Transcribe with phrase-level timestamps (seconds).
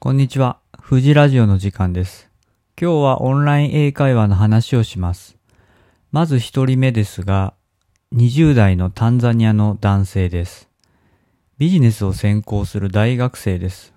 [0.00, 0.60] こんにちは。
[0.88, 2.30] 富士ラジオの時間です。
[2.80, 5.36] 今日はオンライン英会話の話をします。
[6.12, 7.52] まず一人目ですが、
[8.14, 10.68] 20代のタンザニアの男性です。
[11.58, 13.92] ビジネスを専攻する大学生です。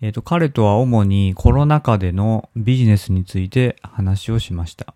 [0.00, 4.94] えっ、と、彼とは主にコロナ禍でのビジネスについて話をしました。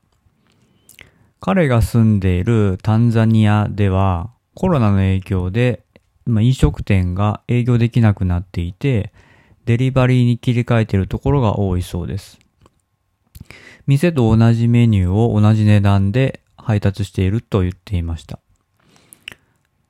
[1.41, 5.83] 彼が住んでいるタンザニアではコロナの影響で、
[6.27, 9.13] まあ、飲食店が営業できなくなっていて、
[9.71, 12.41] デリバリーに切り替えているところが多いそうです。
[13.87, 18.41] 店と同じメニューを同じ値段で配達していると言っていました。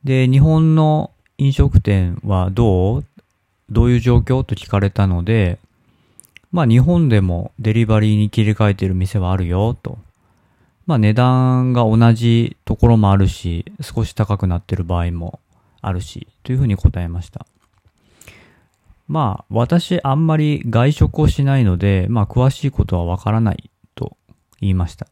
[0.05, 3.05] で、日本の飲食店はどう
[3.71, 5.59] どういう状況と聞かれたので、
[6.53, 9.97] まあ日本でもデリバリーに切り替えている店はあるよと。
[10.85, 15.41] まあ値段が同じところもあるし、少し高くなってる場合も
[15.81, 17.47] あるし、というふうに答えました。
[19.11, 24.17] まあ私あんまり外食をしないので、まあ詳しいことはわからないと
[24.61, 25.09] 言いました。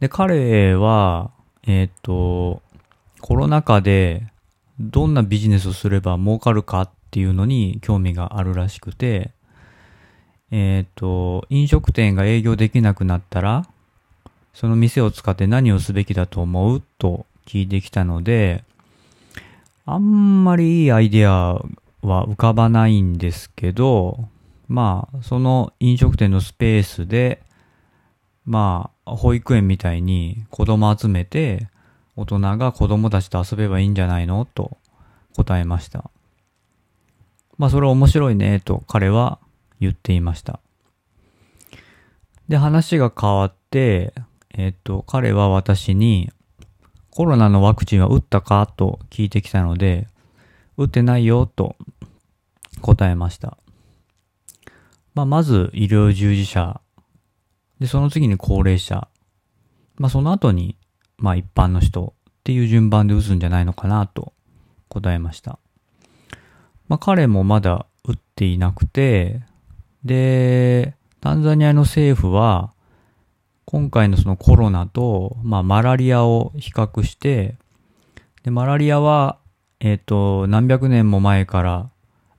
[0.00, 1.30] で、彼は、
[1.66, 2.60] えっ、と、
[3.22, 4.26] コロナ禍で
[4.78, 9.30] どんなビジネスをすれば儲かるかっていうのに興味があるらしくて、
[10.50, 13.66] えっ、と、飲食店が営業できなくなったら、
[14.52, 18.62] その店を使って何をすべきだと思うと聞いてきたので、
[19.86, 21.58] あんまりいいアイデア
[22.06, 24.28] は浮かばないんですけど、
[24.68, 27.42] まあ、その飲食店のスペースで、
[28.44, 31.68] まあ、保育園みたいに子供集めて、
[32.16, 34.78] 大人が子供たちと遊べばいいんじゃないのと
[35.36, 36.10] 答えました。
[37.58, 39.38] まあ、それ面白いね、と彼は
[39.80, 40.60] 言っていました。
[42.48, 44.14] で、話が変わって、
[44.54, 46.30] えっと、彼は私に、
[47.10, 50.06] コロナのワクチンは打ったかと聞いてきたので、
[50.76, 51.76] 打ってないよと
[52.80, 53.56] 答えました。
[55.14, 56.80] まあ、まず医療従事者。
[57.80, 59.08] で、その次に高齢者。
[59.96, 60.76] まあ、その後に、
[61.16, 64.34] まあ、一般の人っていう順番で打つんじゃないのかなと
[64.88, 65.58] 答えました。
[66.88, 69.40] まあ、彼もまだ打っていなくて、
[70.04, 72.72] で、タンザニアの政府は、
[73.64, 77.56] 今回のそのコロナと、まあ、マラリアを比較して、
[78.44, 79.38] で、マラリアは、
[79.80, 81.90] えっ、と、何百年も前から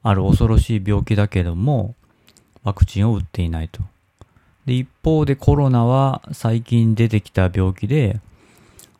[0.03, 1.95] ある恐ろしい病気だけども、
[2.63, 3.81] ワクチンを打っていないと。
[4.65, 8.19] で、一方でコロナは最近出てきた病気で、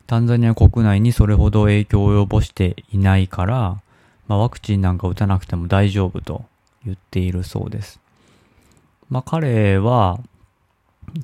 [0.08, 3.82] タンザニア国内にそれほど影響を及ぼしていないから、
[4.28, 6.46] まあ、ワクチンなんか打たなくても大丈夫と
[6.86, 8.00] 言っているそうです。
[9.10, 10.20] まあ、彼は、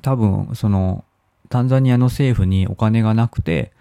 [0.02, 1.04] 多分、その、
[1.48, 3.72] タンザニアの政府にお金がなくて、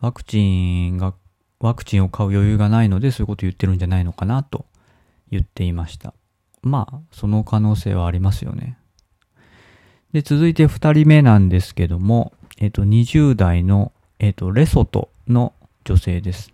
[0.00, 1.14] ワクチンが、
[1.60, 4.66] ワクチンを買う余裕がないので、そういうこと言ってるんじゃないのかなと
[5.30, 6.14] 言っていました。
[6.62, 8.76] まあ、その可能性はありますよね。
[10.12, 15.52] で、続いて二人目なんですけども、えっと、20代の、えっと、レソトの
[15.84, 16.52] 女性です。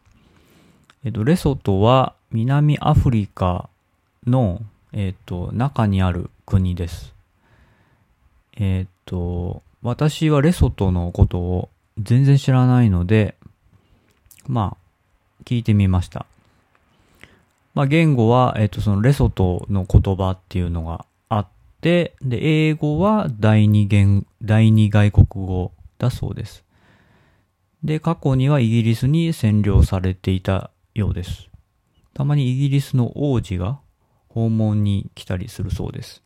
[1.05, 3.69] えっと、レソトは南アフリカ
[4.27, 4.63] の、
[4.93, 7.15] えっと、中にある国です。
[8.57, 11.69] えっと、私はレソトのことを
[11.99, 13.37] 全然知らないので、
[14.47, 14.82] まあ、
[15.45, 16.27] 聞いてみました。
[17.75, 21.49] まあ、言語は、えっと、そのレソトの言葉っていうのがあっ
[21.81, 26.65] て、で、英語は第二言、第二外国語だそうです。
[27.83, 31.49] で、過去にはイギリスに占領されていたようです。
[32.15, 33.81] たまにイギリスの王子が
[34.29, 36.23] 訪問に来たりするそうです。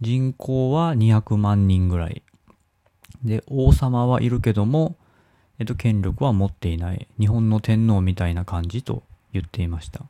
[0.00, 2.22] 人口は200万人ぐらい。
[3.24, 4.96] で、王様はいるけども、
[5.58, 7.06] えっと、権力は持っていない。
[7.18, 10.02] 日本の天皇みたいな感じと言っていました。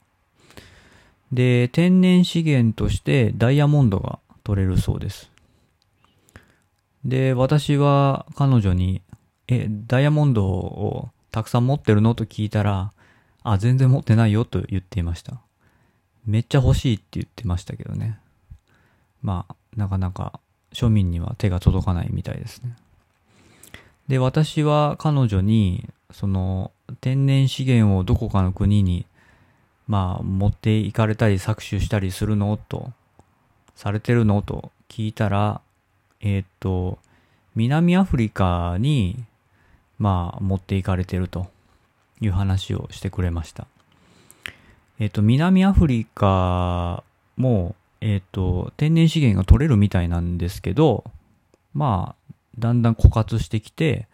[1.33, 5.31] で、天然資源としてダイヤモンドが取れるそうです。
[7.05, 9.03] で、私は彼女に、
[9.49, 12.93] え、ダイヤモンドをたくさん持ってるのと聞いたら、
[13.43, 15.41] あ、全然持ってないよと言っていました。
[16.25, 18.19] めっちゃ欲しいって言ってましたけどね。
[19.21, 20.41] まあ、なかなか
[20.73, 22.77] 庶民には手が届かないみたいですね。
[24.09, 26.71] で、私は彼女に、その、
[27.01, 29.07] 天然資源をどこかの国に、
[29.87, 32.57] まあ、持っていかれたり搾取したりするの？
[32.57, 32.93] と、
[33.75, 34.43] されてるの？
[34.43, 35.61] と聞いたら、
[36.21, 36.99] えーっと、
[37.55, 39.25] 南アフリカに、
[39.99, 41.49] まあ、持っていかれてると
[42.21, 43.67] いう話をしてくれました。
[44.99, 47.03] えーっと、南アフリカ
[47.37, 51.05] も、えっ、と、天然資源が取れるみたいなんですけど、
[51.73, 52.24] まあ、
[52.59, 54.07] だんだん枯渇してきて、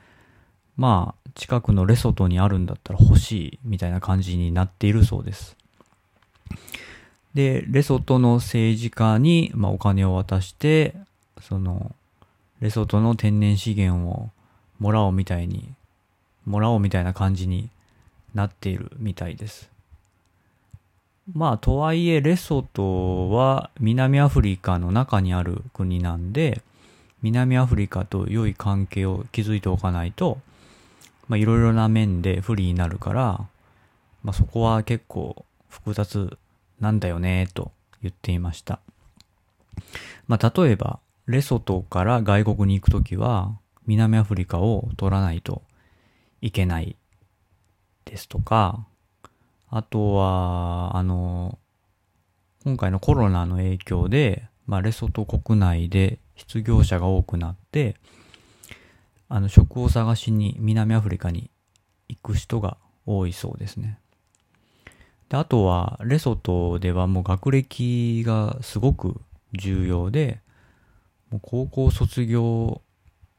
[0.77, 5.57] まあ、近くのレソトにあるんだったら欲しいみたいな感じになっているそうです。
[7.35, 10.95] で、レソトの政治家に、まあ、お金を渡して、
[11.41, 11.95] その、
[12.61, 14.31] レソトの天然資源を
[14.79, 15.73] もらおうみたいに、
[16.45, 17.71] もらおうみたいな感じに
[18.35, 19.71] なっているみたいです。
[21.33, 26.63] まあ、とはいえ、レソトは南アフリカの中にある国なんで、
[27.23, 30.39] 南アフリカと良い関係を築いておかないと、
[31.29, 33.47] まあ、いろいろな面で不利になるから、
[34.23, 36.37] まあ、そこは結構複雑
[36.81, 37.73] なんだよね、と
[38.03, 38.81] 言っていました。
[40.27, 43.57] まあ、例えば、レソトから外国に行くときは、
[43.87, 45.63] 南アフリカを取らないと
[46.41, 46.97] いけない
[48.05, 48.87] ですとか、
[49.69, 51.59] あとは、あの、
[52.65, 57.97] 今回のコロナの影響で、まあ、レソト国内で失業者が多くなって、
[59.29, 61.51] あの、職を探しに南アフリカに
[62.09, 63.99] 行く人が多いそうですね。
[65.29, 69.21] で、あとは、レソトではもう学歴がすごく
[69.53, 70.41] 重要で、
[71.31, 72.81] もう高校卒業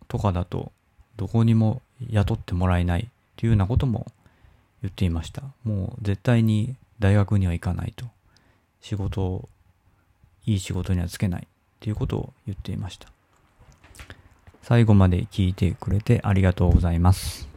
[0.07, 0.71] とかだと、
[1.18, 4.12] どこにも雇ってもらえないっていうようなことも
[4.83, 5.42] 言っていました。
[5.63, 8.06] もう絶対に大学には行かないと。
[8.80, 9.50] 仕事を、
[10.45, 11.47] いい仕事にはつけない
[11.81, 13.10] っていうことを言っていました。
[14.62, 17.50] 最後まで聞いてくれてありがとうございます。